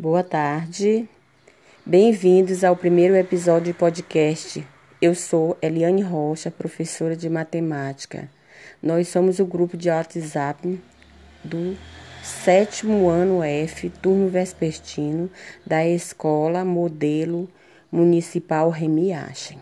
Boa 0.00 0.22
tarde. 0.22 1.08
Bem-vindos 1.84 2.62
ao 2.62 2.76
primeiro 2.76 3.16
episódio 3.16 3.72
de 3.72 3.76
podcast. 3.76 4.64
Eu 5.02 5.12
sou 5.12 5.58
Eliane 5.60 6.02
Rocha, 6.02 6.52
professora 6.52 7.16
de 7.16 7.28
matemática. 7.28 8.30
Nós 8.80 9.08
somos 9.08 9.40
o 9.40 9.44
grupo 9.44 9.76
de 9.76 9.90
WhatsApp 9.90 10.80
do 11.42 11.76
sétimo 12.22 13.08
ano 13.08 13.42
F, 13.42 13.90
turno 13.90 14.28
vespertino, 14.28 15.28
da 15.66 15.84
Escola 15.84 16.64
Modelo 16.64 17.48
Municipal 17.90 18.70
Remy 18.70 19.12
Achen. 19.12 19.58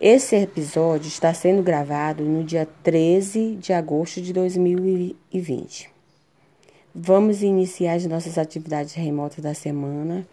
Esse 0.00 0.36
episódio 0.36 1.08
está 1.08 1.34
sendo 1.34 1.62
gravado 1.62 2.24
no 2.24 2.42
dia 2.42 2.66
13 2.82 3.56
de 3.56 3.74
agosto 3.74 4.22
de 4.22 4.32
2020. 4.32 5.93
Vamos 6.96 7.42
iniciar 7.42 7.94
as 7.94 8.06
nossas 8.06 8.38
atividades 8.38 8.94
remotas 8.94 9.42
da 9.42 9.52
semana 9.52 10.24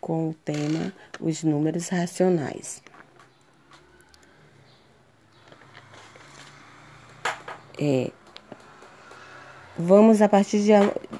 com 0.00 0.30
o 0.30 0.34
tema 0.34 0.92
Os 1.20 1.44
Números 1.44 1.88
Racionais. 1.90 2.82
É, 7.80 8.10
vamos, 9.78 10.20
a 10.20 10.28
partir 10.28 10.64
de, 10.64 10.72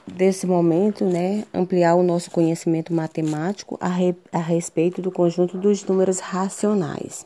desse 0.04 0.48
momento, 0.48 1.04
né, 1.04 1.44
ampliar 1.54 1.94
o 1.94 2.02
nosso 2.02 2.32
conhecimento 2.32 2.92
matemático 2.92 3.78
a, 3.80 3.86
re, 3.86 4.16
a 4.32 4.38
respeito 4.38 5.00
do 5.00 5.12
conjunto 5.12 5.56
dos 5.56 5.84
números 5.84 6.18
racionais. 6.18 7.24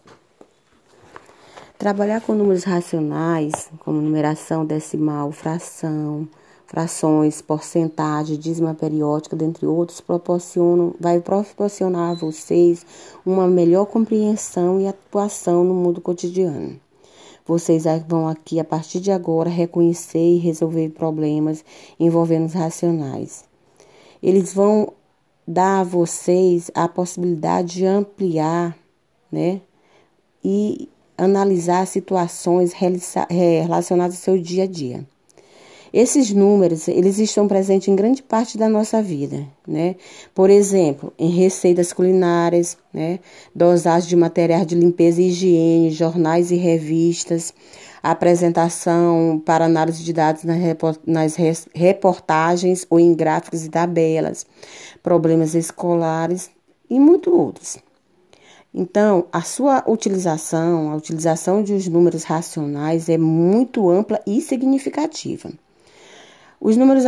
Trabalhar 1.78 2.20
com 2.20 2.34
números 2.34 2.64
racionais, 2.64 3.70
como 3.78 3.98
numeração 3.98 4.66
decimal, 4.66 5.32
fração, 5.32 6.28
frações, 6.72 7.42
porcentagem, 7.42 8.38
dízima 8.38 8.72
periódica, 8.72 9.36
dentre 9.36 9.66
outros, 9.66 10.00
proporcionam, 10.00 10.94
vai 10.98 11.20
proporcionar 11.20 12.12
a 12.12 12.14
vocês 12.14 12.86
uma 13.26 13.46
melhor 13.46 13.84
compreensão 13.84 14.80
e 14.80 14.86
atuação 14.86 15.62
no 15.64 15.74
mundo 15.74 16.00
cotidiano. 16.00 16.80
Vocês 17.46 17.84
vão 18.08 18.26
aqui, 18.26 18.58
a 18.58 18.64
partir 18.64 19.00
de 19.00 19.12
agora, 19.12 19.50
reconhecer 19.50 20.36
e 20.36 20.38
resolver 20.38 20.88
problemas 20.88 21.62
envolvendo 22.00 22.46
os 22.46 22.54
racionais. 22.54 23.44
Eles 24.22 24.54
vão 24.54 24.94
dar 25.46 25.80
a 25.80 25.84
vocês 25.84 26.70
a 26.74 26.88
possibilidade 26.88 27.74
de 27.74 27.84
ampliar, 27.84 28.74
né? 29.30 29.60
E 30.42 30.88
analisar 31.18 31.86
situações 31.86 32.72
relacionadas 32.72 34.16
ao 34.16 34.22
seu 34.22 34.38
dia 34.38 34.64
a 34.64 34.66
dia. 34.66 35.11
Esses 35.92 36.32
números, 36.32 36.88
eles 36.88 37.18
estão 37.18 37.46
presentes 37.46 37.88
em 37.88 37.94
grande 37.94 38.22
parte 38.22 38.56
da 38.56 38.66
nossa 38.66 39.02
vida, 39.02 39.46
né? 39.68 39.96
Por 40.34 40.48
exemplo, 40.48 41.12
em 41.18 41.28
receitas 41.28 41.92
culinárias, 41.92 42.78
né? 42.94 43.18
Dosagem 43.54 44.08
de 44.08 44.16
materiais 44.16 44.66
de 44.66 44.74
limpeza 44.74 45.20
e 45.20 45.28
higiene, 45.28 45.90
jornais 45.90 46.50
e 46.50 46.56
revistas, 46.56 47.52
apresentação 48.02 49.42
para 49.44 49.66
análise 49.66 50.02
de 50.02 50.14
dados 50.14 50.44
nas 51.06 51.36
reportagens 51.74 52.86
ou 52.88 52.98
em 52.98 53.14
gráficos 53.14 53.66
e 53.66 53.68
tabelas, 53.68 54.46
problemas 55.02 55.54
escolares 55.54 56.50
e 56.88 56.98
muito 56.98 57.30
outros. 57.30 57.76
Então, 58.74 59.26
a 59.30 59.42
sua 59.42 59.84
utilização, 59.86 60.90
a 60.90 60.96
utilização 60.96 61.62
de 61.62 61.74
os 61.74 61.86
números 61.86 62.24
racionais 62.24 63.10
é 63.10 63.18
muito 63.18 63.90
ampla 63.90 64.18
e 64.26 64.40
significativa. 64.40 65.50
Os 66.64 66.76
números, 66.76 67.02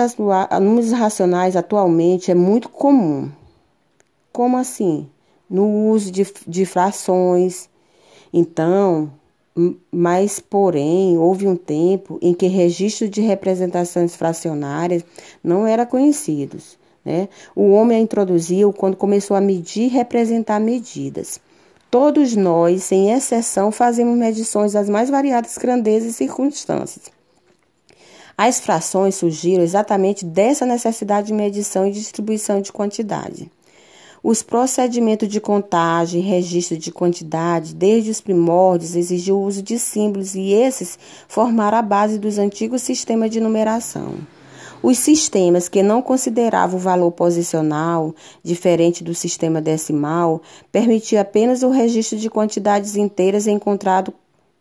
números 0.60 0.90
racionais 0.90 1.54
atualmente 1.54 2.28
é 2.28 2.34
muito 2.34 2.68
comum. 2.68 3.30
Como 4.32 4.56
assim? 4.56 5.08
No 5.48 5.90
uso 5.90 6.10
de, 6.10 6.26
de 6.44 6.66
frações. 6.66 7.68
Então, 8.32 9.12
mas, 9.92 10.40
porém, 10.40 11.16
houve 11.16 11.46
um 11.46 11.54
tempo 11.54 12.18
em 12.20 12.34
que 12.34 12.48
registro 12.48 13.08
de 13.08 13.20
representações 13.20 14.16
fracionárias 14.16 15.04
não 15.42 15.64
era 15.64 15.86
conhecidos. 15.86 16.76
Né? 17.04 17.28
O 17.54 17.70
homem 17.70 17.98
a 17.98 18.00
introduziu 18.00 18.72
quando 18.72 18.96
começou 18.96 19.36
a 19.36 19.40
medir 19.40 19.84
e 19.84 19.88
representar 19.88 20.58
medidas. 20.58 21.38
Todos 21.88 22.34
nós, 22.34 22.82
sem 22.82 23.12
exceção, 23.12 23.70
fazemos 23.70 24.18
medições 24.18 24.72
das 24.72 24.88
mais 24.88 25.08
variadas 25.08 25.56
grandezas 25.56 26.10
e 26.10 26.14
circunstâncias. 26.14 27.13
As 28.36 28.58
frações 28.60 29.14
surgiram 29.14 29.62
exatamente 29.62 30.24
dessa 30.24 30.66
necessidade 30.66 31.28
de 31.28 31.32
medição 31.32 31.86
e 31.86 31.92
distribuição 31.92 32.60
de 32.60 32.72
quantidade. 32.72 33.50
Os 34.22 34.42
procedimentos 34.42 35.28
de 35.28 35.40
contagem 35.40 36.20
e 36.20 36.24
registro 36.24 36.78
de 36.78 36.90
quantidade, 36.90 37.74
desde 37.74 38.10
os 38.10 38.20
primórdios, 38.20 38.96
exigiu 38.96 39.36
o 39.36 39.44
uso 39.44 39.62
de 39.62 39.78
símbolos 39.78 40.34
e 40.34 40.50
esses 40.52 40.98
formaram 41.28 41.76
a 41.76 41.82
base 41.82 42.18
dos 42.18 42.38
antigos 42.38 42.82
sistemas 42.82 43.30
de 43.30 43.38
numeração. 43.38 44.14
Os 44.82 44.98
sistemas 44.98 45.68
que 45.68 45.82
não 45.82 46.02
consideravam 46.02 46.78
o 46.78 46.82
valor 46.82 47.10
posicional, 47.12 48.14
diferente 48.42 49.04
do 49.04 49.14
sistema 49.14 49.60
decimal, 49.60 50.42
permitiam 50.72 51.20
apenas 51.22 51.62
o 51.62 51.70
registro 51.70 52.18
de 52.18 52.28
quantidades 52.28 52.96
inteiras 52.96 53.46
encontrado, 53.46 54.12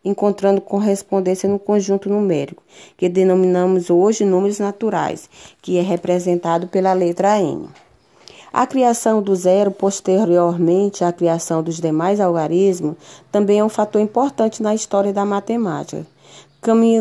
encontrando 0.04 0.60
correspondência 0.60 1.48
no 1.48 1.58
conjunto 1.58 2.08
numérico, 2.08 2.62
que 2.96 3.08
denominamos 3.08 3.90
hoje 3.90 4.24
números 4.24 4.58
naturais, 4.58 5.28
que 5.62 5.78
é 5.78 5.82
representado 5.82 6.68
pela 6.68 6.92
letra 6.92 7.40
N. 7.40 7.68
A 8.52 8.66
criação 8.66 9.20
do 9.20 9.34
zero, 9.34 9.70
posteriormente 9.70 11.02
à 11.02 11.12
criação 11.12 11.62
dos 11.62 11.80
demais 11.80 12.20
algarismos, 12.20 12.94
também 13.32 13.58
é 13.58 13.64
um 13.64 13.68
fator 13.68 14.00
importante 14.00 14.62
na 14.62 14.74
história 14.74 15.12
da 15.12 15.24
matemática 15.24 16.06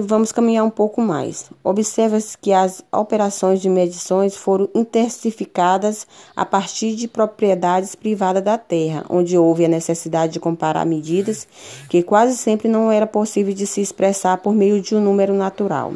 vamos 0.05 0.31
caminhar 0.33 0.65
um 0.65 0.69
pouco 0.69 1.01
mais. 1.01 1.49
Observa-se 1.63 2.37
que 2.37 2.51
as 2.51 2.83
operações 2.91 3.61
de 3.61 3.69
medições 3.69 4.35
foram 4.35 4.67
intensificadas 4.75 6.05
a 6.35 6.45
partir 6.45 6.95
de 6.95 7.07
propriedades 7.07 7.95
privadas 7.95 8.43
da 8.43 8.57
terra, 8.57 9.05
onde 9.09 9.37
houve 9.37 9.63
a 9.63 9.69
necessidade 9.69 10.33
de 10.33 10.39
comparar 10.39 10.85
medidas 10.85 11.47
que 11.89 12.03
quase 12.03 12.35
sempre 12.35 12.67
não 12.67 12.91
era 12.91 13.07
possível 13.07 13.53
de 13.53 13.65
se 13.65 13.79
expressar 13.79 14.37
por 14.39 14.53
meio 14.53 14.81
de 14.81 14.95
um 14.95 15.01
número 15.01 15.33
natural. 15.33 15.93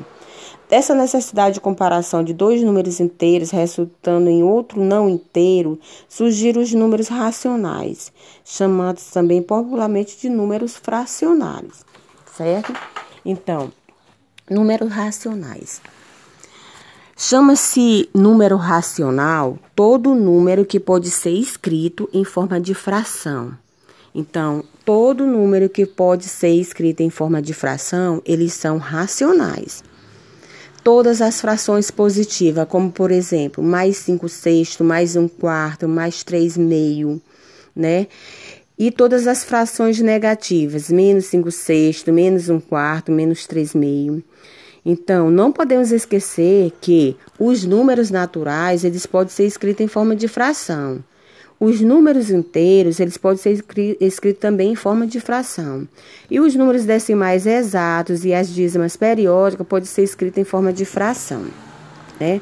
Dessa 0.69 0.93
necessidade 0.93 1.55
de 1.55 1.61
comparação 1.61 2.23
de 2.23 2.33
dois 2.33 2.61
números 2.61 2.99
inteiros 2.99 3.51
resultando 3.51 4.29
em 4.29 4.43
outro 4.43 4.81
não 4.81 5.09
inteiro, 5.09 5.79
surgiram 6.07 6.61
os 6.61 6.73
números 6.73 7.07
racionais, 7.07 8.11
chamados 8.43 9.09
também 9.11 9.41
popularmente 9.41 10.17
de 10.19 10.29
números 10.29 10.75
fracionários, 10.75 11.85
certo? 12.35 12.73
Então, 13.29 13.73
números 14.49 14.89
racionais. 14.89 15.81
Chama-se 17.17 18.09
número 18.13 18.55
racional 18.55 19.59
todo 19.75 20.15
número 20.15 20.63
que 20.63 20.79
pode 20.79 21.11
ser 21.11 21.31
escrito 21.31 22.09
em 22.13 22.23
forma 22.23 22.57
de 22.57 22.73
fração. 22.73 23.51
Então, 24.15 24.63
todo 24.85 25.25
número 25.25 25.67
que 25.67 25.85
pode 25.85 26.23
ser 26.23 26.53
escrito 26.53 27.01
em 27.01 27.09
forma 27.09 27.41
de 27.41 27.53
fração, 27.53 28.21
eles 28.25 28.53
são 28.53 28.77
racionais. 28.77 29.83
Todas 30.81 31.21
as 31.21 31.41
frações 31.41 31.91
positivas, 31.91 32.65
como 32.69 32.89
por 32.89 33.11
exemplo, 33.11 33.61
mais 33.61 33.97
5 33.97 34.29
sexto, 34.29 34.85
mais 34.85 35.17
1 35.17 35.27
quarto, 35.27 35.85
mais 35.85 36.23
3 36.23 36.55
meio, 36.55 37.21
né? 37.75 38.07
E 38.77 38.91
todas 38.91 39.25
as 39.25 39.43
frações 39.43 39.99
negativas, 39.99 40.89
menos 40.89 41.25
5 41.25 41.51
sexto, 41.51 42.13
menos 42.13 42.47
1 42.47 42.59
quarto, 42.59 43.11
menos 43.11 43.47
3 43.47 43.73
meio. 43.73 44.23
Então, 44.85 45.31
não 45.31 45.51
podemos 45.51 45.91
esquecer 45.91 46.71
que 46.79 47.15
os 47.39 47.65
números 47.65 48.11
naturais, 48.11 48.83
eles 48.83 49.05
podem 49.05 49.33
ser 49.33 49.45
escritos 49.45 49.83
em 49.83 49.87
forma 49.87 50.15
de 50.15 50.27
fração. 50.27 51.03
Os 51.59 51.81
números 51.81 52.29
inteiros, 52.29 52.99
eles 52.99 53.17
podem 53.17 53.41
ser 53.41 53.63
escritos 53.99 54.39
também 54.39 54.73
em 54.73 54.75
forma 54.75 55.07
de 55.07 55.19
fração. 55.19 55.87
E 56.29 56.39
os 56.39 56.53
números 56.53 56.85
decimais 56.85 57.47
exatos 57.47 58.23
e 58.23 58.33
as 58.33 58.47
dízimas 58.53 58.95
periódicas 58.95 59.65
podem 59.65 59.87
ser 59.87 60.03
escritos 60.03 60.37
em 60.37 60.43
forma 60.43 60.71
de 60.71 60.85
fração, 60.85 61.45
né? 62.19 62.39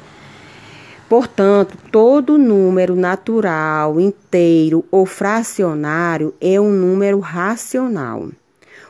Portanto, 1.08 1.78
todo 1.92 2.36
número 2.36 2.96
natural, 2.96 4.00
inteiro 4.00 4.84
ou 4.90 5.06
fracionário 5.06 6.34
é 6.40 6.60
um 6.60 6.70
número 6.70 7.20
racional. 7.20 8.28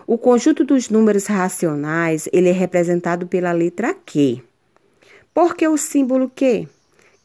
O 0.06 0.16
conjunto 0.16 0.64
dos 0.64 0.88
números 0.88 1.26
racionais 1.26 2.26
ele 2.32 2.48
é 2.48 2.52
representado 2.52 3.26
pela 3.26 3.52
letra 3.52 3.92
Q. 3.92 4.40
Por 5.34 5.54
que 5.54 5.68
o 5.68 5.76
símbolo 5.76 6.30
Q? 6.34 6.66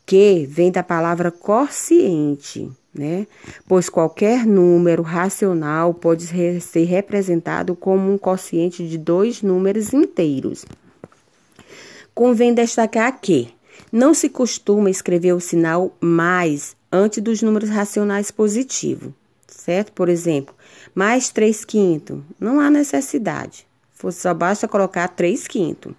Q 0.06 0.46
vem 0.50 0.72
da 0.72 0.84
palavra 0.84 1.32
quociente, 1.32 2.70
né? 2.94 3.28
Pois 3.66 3.88
qualquer 3.88 4.46
número 4.46 5.04
racional 5.04 5.94
pode 5.94 6.26
ser 6.26 6.84
representado 6.84 7.76
como 7.76 8.12
um 8.12 8.18
quociente 8.18 8.86
de 8.86 8.98
dois 8.98 9.42
números 9.42 9.94
inteiros. 9.94 10.66
Convém 12.14 12.54
destacar 12.54 13.22
que 13.22 13.54
Não 13.92 14.14
se 14.14 14.30
costuma 14.30 14.90
escrever 14.90 15.34
o 15.34 15.40
sinal 15.40 15.96
mais 16.02 16.76
antes 16.92 17.24
dos 17.24 17.42
números 17.42 17.70
racionais 17.70 18.32
positivos, 18.32 19.14
certo? 19.48 19.92
Por 19.94 20.10
exemplo, 20.10 20.54
mais 20.94 21.30
3 21.30 21.64
quintos. 21.64 22.20
Não 22.40 22.60
há 22.60 22.70
necessidade. 22.70 23.66
Só 24.12 24.34
basta 24.34 24.68
colocar 24.68 25.08
3 25.08 25.48
quintos. 25.48 25.94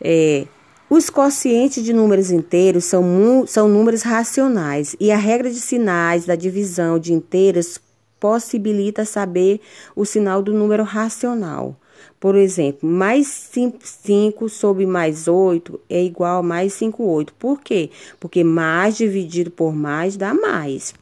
É, 0.00 0.46
os 0.90 1.10
quocientes 1.10 1.84
de 1.84 1.92
números 1.92 2.30
inteiros 2.30 2.84
são, 2.84 3.46
são 3.46 3.68
números 3.68 4.02
racionais 4.02 4.96
e 4.98 5.10
a 5.12 5.16
regra 5.16 5.50
de 5.50 5.60
sinais 5.60 6.24
da 6.24 6.34
divisão 6.34 6.98
de 6.98 7.12
inteiras 7.12 7.80
possibilita 8.18 9.04
saber 9.04 9.60
o 9.94 10.04
sinal 10.04 10.42
do 10.42 10.52
número 10.52 10.82
racional. 10.82 11.76
Por 12.18 12.34
exemplo, 12.34 12.88
mais 12.88 13.26
5 13.26 14.48
sobre 14.48 14.86
mais 14.86 15.28
8 15.28 15.80
é 15.88 16.02
igual 16.02 16.40
a 16.40 16.42
mais 16.42 16.72
5, 16.74 17.02
8. 17.02 17.34
Por 17.34 17.60
quê? 17.60 17.90
Porque 18.18 18.42
mais 18.42 18.96
dividido 18.96 19.50
por 19.50 19.74
mais 19.74 20.16
dá 20.16 20.34
mais. 20.34 20.94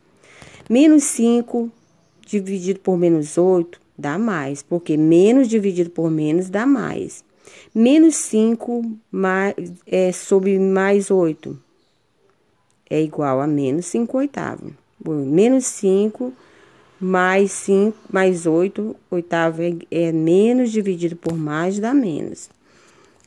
Menos 0.69 1.05
5 1.05 1.71
dividido 2.27 2.81
por 2.81 2.99
menos 2.99 3.39
8 3.39 3.81
dá 3.97 4.19
mais, 4.19 4.63
porque 4.63 4.97
menos 4.97 5.49
dividido 5.49 5.91
por 5.91 6.11
menos 6.11 6.51
dá 6.51 6.67
mais. 6.67 7.25
Menos 7.75 8.17
5 8.17 8.85
mais, 9.11 9.55
é, 9.87 10.13
sobre 10.13 10.59
mais 10.59 11.11
8 11.11 11.59
é 12.89 13.03
igual 13.03 13.41
a 13.41 13.47
menos 13.47 13.87
5 13.87 14.19
oitavo. 14.19 14.73
Menos 15.05 15.67
5 15.67 16.33
mais 17.07 17.53
5 17.53 17.97
mais 18.13 18.47
8 18.47 18.97
oitavo 19.11 19.63
é, 19.63 19.75
é 19.91 20.13
menos 20.13 20.73
dividido 20.73 21.17
por 21.17 21.37
mais 21.37 21.79
dá 21.79 21.95
menos. 21.95 22.51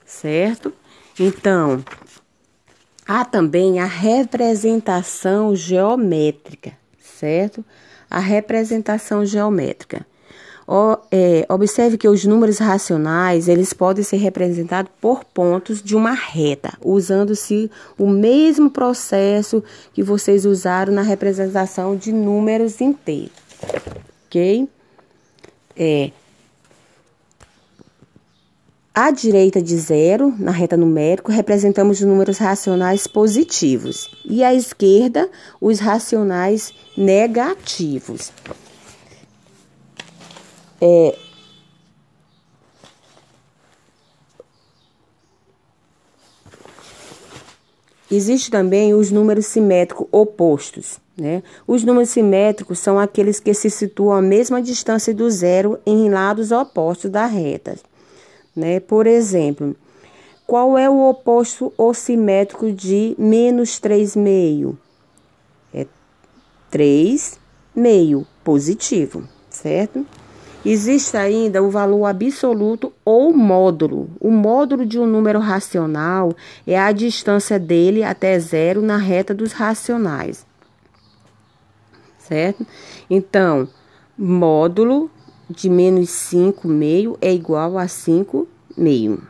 Certo? 0.06 0.74
Então, 1.20 1.84
há 3.08 3.24
também 3.24 3.80
a 3.80 3.86
representação 3.86 5.56
geométrica, 5.56 6.74
certo? 7.00 7.64
A 8.10 8.20
representação 8.20 9.26
geométrica. 9.26 10.06
O, 10.72 10.98
é, 11.12 11.48
observe 11.50 11.98
que 11.98 12.08
os 12.08 12.26
números 12.26 12.60
racionais 12.60 13.48
eles 13.48 13.74
podem 13.74 14.04
ser 14.04 14.18
representados 14.18 14.92
por 15.02 15.24
pontos 15.24 15.82
de 15.82 15.96
uma 15.96 16.14
reta, 16.14 16.74
usando-se 16.86 17.72
o 17.98 18.08
mesmo 18.08 18.70
processo 18.70 19.64
que 19.94 20.04
vocês 20.04 20.46
usaram 20.46 20.94
na 20.94 21.02
representação 21.02 21.96
de 21.96 22.14
números 22.14 22.82
inteiros, 22.82 23.32
ok? 24.26 24.70
É, 25.76 26.12
à 28.94 29.12
direita 29.12 29.62
de 29.62 29.78
zero, 29.78 30.36
na 30.38 30.52
reta 30.52 30.76
numérica, 30.76 31.32
representamos 31.32 32.02
os 32.02 32.06
números 32.06 32.38
racionais 32.38 33.08
positivos 33.08 34.10
e 34.26 34.44
à 34.44 34.54
esquerda, 34.54 35.30
os 35.62 35.80
racionais 35.80 36.74
negativos. 36.98 38.34
É, 40.82 41.18
Existe 48.12 48.50
também 48.50 48.94
os 48.94 49.12
números 49.12 49.46
simétricos 49.46 50.08
opostos. 50.12 51.00
Né? 51.16 51.44
Os 51.68 51.84
números 51.84 52.10
simétricos 52.10 52.80
são 52.80 52.98
aqueles 52.98 53.40
que 53.40 53.54
se 53.54 53.70
situam 53.70 54.18
à 54.18 54.22
mesma 54.22 54.62
distância 54.62 55.14
do 55.14 55.30
zero 55.30 55.78
em 55.86 56.10
lados 56.10 56.52
opostos 56.52 57.12
da 57.12 57.26
reta. 57.26 57.78
Né? 58.56 58.80
Por 58.80 59.06
exemplo, 59.06 59.76
qual 60.48 60.78
é 60.78 60.90
o 60.90 61.08
oposto 61.10 61.72
simétrico 61.94 62.72
de 62.72 63.16
menos 63.20 63.80
3,5? 63.80 64.76
É 65.74 65.86
3,5 66.72 68.26
positivo, 68.44 69.24
certo? 69.50 70.06
Existe 70.66 71.16
ainda 71.16 71.64
o 71.64 71.70
valor 71.70 72.06
absoluto 72.06 72.92
ou 73.06 73.34
módulo. 73.34 74.10
O 74.20 74.30
módulo 74.30 74.86
de 74.86 75.00
um 75.00 75.06
número 75.06 75.40
racional 75.40 76.34
é 76.68 76.78
a 76.78 76.92
distância 76.92 77.58
dele 77.58 78.04
até 78.04 78.38
zero 78.40 78.82
na 78.82 78.98
reta 78.98 79.34
dos 79.34 79.54
racionais. 79.54 80.46
Certo? 82.18 82.66
Então, 83.10 83.68
módulo 84.18 85.10
de 85.50 85.70
menos 85.70 86.10
5 86.10 86.68
meio 86.68 87.18
é 87.22 87.34
igual 87.34 87.78
a 87.78 87.88
5 87.88 88.48
meio. 88.78 89.24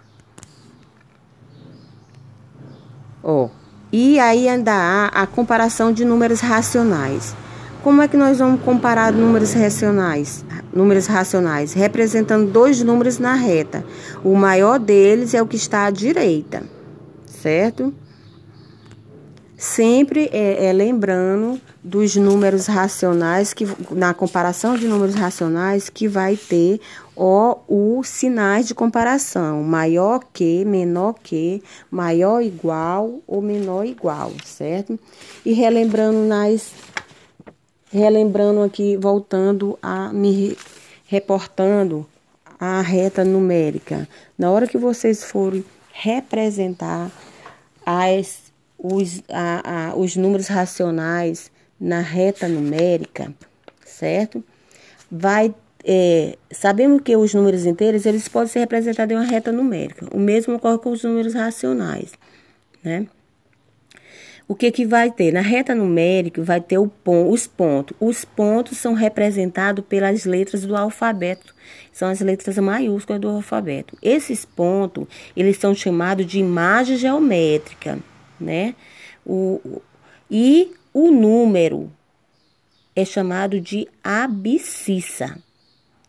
Ó, 3.23 3.49
e 3.91 4.19
aí 4.19 4.49
ainda 4.49 4.73
há 4.73 5.05
a 5.07 5.27
comparação 5.27 5.93
de 5.93 6.03
números 6.03 6.39
racionais. 6.39 7.35
Como 7.83 8.01
é 8.01 8.09
que 8.09 8.17
nós 8.17 8.39
vamos 8.39 8.61
comparar 8.61 9.13
números 9.13 9.53
racionais? 9.53 10.43
Números 10.73 11.07
racionais, 11.07 11.71
representando 11.71 12.51
dois 12.51 12.83
números 12.83 13.19
na 13.19 13.35
reta. 13.35 13.85
O 14.21 14.35
maior 14.35 14.77
deles 14.77 15.33
é 15.33 15.41
o 15.41 15.47
que 15.47 15.55
está 15.55 15.85
à 15.85 15.89
direita, 15.89 16.61
certo? 17.25 17.93
Sempre 19.55 20.29
é, 20.33 20.65
é 20.65 20.73
lembrando 20.73 21.59
dos 21.81 22.15
números 22.17 22.67
racionais 22.67 23.53
que 23.53 23.65
na 23.91 24.13
comparação 24.13 24.75
de 24.75 24.85
números 24.85 25.15
racionais 25.15 25.89
que 25.89 26.07
vai 26.07 26.35
ter 26.35 26.81
o 27.15 27.57
os 27.67 28.07
sinais 28.07 28.67
de 28.67 28.75
comparação, 28.75 29.63
maior 29.63 30.21
que, 30.33 30.63
menor 30.65 31.15
que, 31.21 31.61
maior 31.89 32.41
igual 32.41 33.19
ou 33.27 33.41
menor 33.41 33.85
igual, 33.85 34.31
certo? 34.45 34.97
E 35.45 35.53
relembrando 35.53 36.19
nas 36.19 36.71
relembrando 37.91 38.61
aqui, 38.61 38.95
voltando 38.97 39.77
a 39.81 40.13
me 40.13 40.57
reportando 41.05 42.05
a 42.59 42.81
reta 42.81 43.23
numérica. 43.23 44.07
Na 44.37 44.51
hora 44.51 44.67
que 44.67 44.77
vocês 44.77 45.23
forem 45.23 45.65
representar 45.91 47.11
as, 47.85 48.51
os, 48.77 49.23
a, 49.29 49.89
a, 49.89 49.95
os 49.95 50.15
números 50.15 50.47
racionais 50.47 51.51
na 51.79 51.99
reta 51.99 52.47
numérica, 52.47 53.33
certo? 53.85 54.43
Vai 55.09 55.53
é, 55.83 56.37
sabemos 56.51 57.01
que 57.01 57.15
os 57.15 57.33
números 57.33 57.65
inteiros 57.65 58.05
eles 58.05 58.27
podem 58.27 58.49
ser 58.49 58.59
representados 58.59 59.13
em 59.13 59.17
uma 59.17 59.25
reta 59.25 59.51
numérica. 59.51 60.07
O 60.13 60.19
mesmo 60.19 60.55
ocorre 60.55 60.77
com 60.77 60.91
os 60.91 61.03
números 61.03 61.33
racionais, 61.33 62.11
né? 62.83 63.07
O 64.49 64.55
que, 64.55 64.71
que 64.71 64.83
vai 64.83 65.11
ter? 65.11 65.31
Na 65.31 65.41
reta 65.41 65.75
numérica 65.75 66.41
vai 66.41 66.59
ter 66.59 66.79
pon 67.03 67.29
os 67.29 67.45
pontos. 67.45 67.95
Os 67.99 68.25
pontos 68.25 68.79
são 68.79 68.95
representados 68.95 69.85
pelas 69.85 70.25
letras 70.25 70.65
do 70.65 70.75
alfabeto. 70.75 71.53
São 71.93 72.09
as 72.09 72.19
letras 72.19 72.57
maiúsculas 72.57 73.21
do 73.21 73.29
alfabeto. 73.29 73.95
Esses 74.01 74.45
pontos, 74.45 75.05
eles 75.37 75.57
são 75.57 75.75
chamados 75.75 76.25
de 76.25 76.39
imagem 76.39 76.97
geométrica, 76.97 77.99
né? 78.39 78.73
O, 79.23 79.83
e 80.31 80.71
o 80.91 81.11
número 81.11 81.91
é 82.95 83.05
chamado 83.05 83.61
de 83.61 83.87
abscissa, 84.03 85.37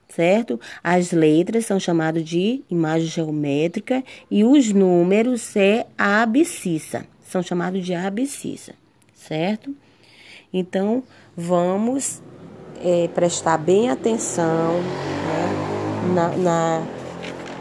certo? 0.09 0.59
As 0.83 1.13
letras 1.13 1.67
são 1.67 1.79
chamadas 1.79 2.25
de 2.25 2.63
imagem 2.71 3.07
geométrica 3.07 4.03
e 4.31 4.45
os 4.45 4.73
números 4.73 5.55
é 5.57 5.87
a 5.99 6.23
abscissa 6.23 7.05
são 7.31 7.43
chamados 7.43 7.85
de 7.85 7.95
abscissa, 7.95 8.75
certo? 9.15 9.75
Então, 10.53 11.03
vamos 11.37 12.21
é, 12.83 13.09
prestar 13.09 13.57
bem 13.57 13.89
atenção 13.89 14.73
né, 14.83 16.13
na, 16.15 16.29
na, 16.37 16.87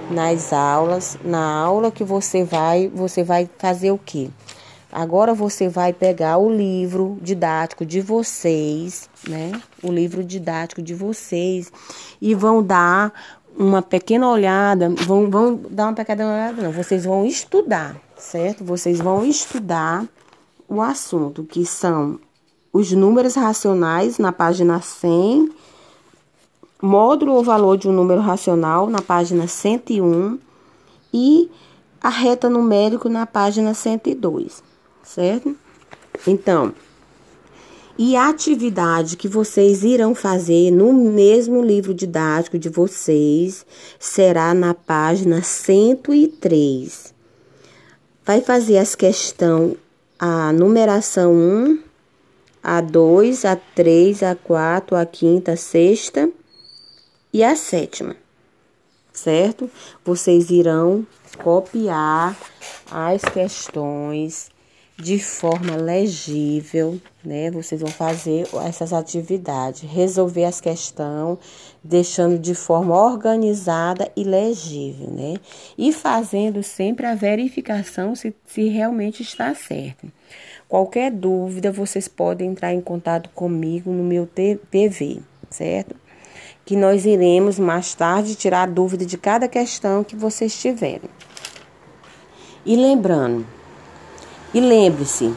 nas 0.10 0.52
aulas. 0.52 1.18
Na 1.24 1.54
aula 1.54 1.92
que 1.92 2.04
você 2.04 2.44
vai, 2.44 2.88
você 2.88 3.24
vai 3.24 3.48
fazer 3.60 3.92
o 3.92 3.98
quê? 3.98 4.30
Agora 4.92 5.36
você 5.36 5.70
vai 5.70 5.94
pegar 5.94 6.40
o 6.40 6.50
livro 6.50 7.20
didático 7.22 7.86
de 7.86 8.02
vocês, 8.02 9.08
né? 9.28 9.52
O 9.84 9.92
livro 9.92 10.24
didático 10.24 10.82
de 10.82 10.96
vocês 10.96 11.72
e 12.20 12.34
vão 12.34 12.64
dar 12.64 13.14
uma 13.60 13.82
pequena 13.82 14.30
olhada, 14.30 14.90
vão, 14.90 15.30
vão 15.30 15.60
dar 15.70 15.88
uma 15.88 15.94
pequena 15.94 16.24
olhada, 16.24 16.62
não, 16.62 16.72
vocês 16.72 17.04
vão 17.04 17.26
estudar, 17.26 17.98
certo? 18.18 18.64
Vocês 18.64 19.00
vão 19.00 19.26
estudar 19.26 20.08
o 20.66 20.82
assunto, 20.82 21.44
que 21.44 21.66
são 21.66 22.18
os 22.72 22.94
números 22.94 23.36
racionais 23.36 24.18
na 24.18 24.32
página 24.32 24.80
100, 24.80 25.52
módulo 26.82 27.34
ou 27.34 27.44
valor 27.44 27.78
de 27.78 27.90
um 27.90 27.92
número 27.92 28.22
racional 28.22 28.90
na 28.90 29.02
página 29.02 29.46
101 29.46 30.40
e 31.14 31.52
a 32.02 32.08
reta 32.08 32.50
numérico 32.50 33.10
na 33.10 33.26
página 33.26 33.74
102, 33.74 34.64
certo? 35.04 35.54
Então, 36.26 36.74
e 38.00 38.16
atividade 38.16 39.16
que 39.16 39.28
vocês 39.28 39.84
irão 39.84 40.16
fazer 40.16 40.72
no 40.72 40.92
mesmo 40.92 41.62
livro 41.62 41.94
didático 41.94 42.58
de 42.58 42.70
vocês 42.70 43.66
será 44.00 44.56
na 44.56 44.74
página 44.74 45.44
103 45.44 47.20
vai 48.30 48.42
fazer 48.42 48.78
as 48.78 48.94
questões, 48.94 49.76
a 50.20 50.54
numeração 50.54 51.34
1, 51.34 51.80
a 52.62 52.80
2, 52.80 53.44
a 53.44 53.56
3, 53.56 54.22
a 54.22 54.36
4, 54.36 54.96
a 54.96 55.04
quinta, 55.04 55.54
a 55.54 55.58
sexta 55.58 56.30
e 57.34 57.44
a 57.44 57.56
sétima, 57.56 58.16
certo? 59.12 59.68
Vocês 60.06 60.52
irão 60.52 61.08
copiar 61.40 62.38
as 62.92 63.24
questões 63.24 64.52
de 65.00 65.18
forma 65.18 65.78
legível, 65.78 67.00
né? 67.24 67.50
Vocês 67.50 67.80
vão 67.80 67.90
fazer 67.90 68.46
essas 68.68 68.92
atividades, 68.92 69.90
resolver 69.90 70.44
as 70.44 70.60
questões, 70.60 71.38
deixando 71.82 72.38
de 72.38 72.54
forma 72.54 72.94
organizada 73.02 74.12
e 74.14 74.26
legível, 74.26 75.10
né? 75.10 75.36
E 75.78 75.94
fazendo 75.94 76.62
sempre 76.62 77.06
a 77.06 77.16
verificação 77.16 78.14
se, 78.14 78.36
se 78.46 78.68
realmente 78.68 79.24
está 79.24 79.56
certo. 79.56 80.12
Qualquer 80.68 81.12
dúvida, 81.12 81.72
vocês 81.72 82.10
podem 82.10 82.50
entrar 82.50 82.74
em 82.74 82.82
contato 82.82 83.30
comigo 83.30 83.92
no 83.92 84.04
meu 84.04 84.28
TV, 84.28 85.22
certo? 85.50 85.96
Que 86.66 86.76
nós 86.76 87.06
iremos 87.06 87.58
mais 87.58 87.96
tarde 87.96 88.36
tirar 88.36 88.64
a 88.64 88.72
dúvida 88.72 89.06
de 89.06 89.18
cada 89.18 89.48
questão 89.48 90.04
que 90.04 90.16
vocês 90.16 90.60
tiverem. 90.60 91.10
E 92.66 92.76
lembrando, 92.76 93.48
e 94.54 94.60
lembre-se 94.60 95.34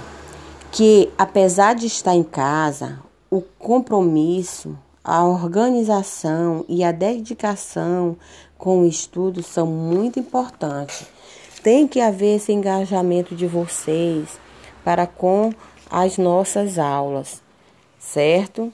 que, 0.71 1.11
apesar 1.19 1.75
de 1.75 1.87
estar 1.87 2.15
em 2.15 2.23
casa, 2.23 2.99
o 3.31 3.43
compromisso, 3.43 4.79
a 5.05 5.25
organização 5.25 6.65
e 6.69 6.83
a 6.83 6.93
dedicação 6.93 8.17
com 8.57 8.81
o 8.81 8.87
estudo 8.87 9.43
são 9.43 9.67
muito 9.67 10.19
importantes. 10.19 11.07
Tem 11.63 11.87
que 11.87 12.01
haver 12.01 12.37
esse 12.37 12.53
engajamento 12.53 13.35
de 13.35 13.47
vocês 13.47 14.41
para 14.85 15.07
com 15.07 15.53
as 15.91 16.17
nossas 16.17 16.79
aulas, 16.79 17.43
certo? 17.99 18.73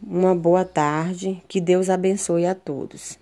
Uma 0.00 0.34
boa 0.36 0.64
tarde, 0.64 1.42
que 1.48 1.60
Deus 1.60 1.90
abençoe 1.90 2.46
a 2.46 2.54
todos. 2.54 3.18